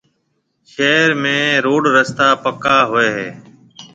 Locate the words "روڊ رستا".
1.65-2.27